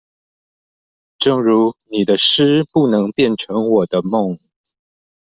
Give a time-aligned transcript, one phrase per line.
[1.19, 4.35] 正如你的詩不能變成我的夢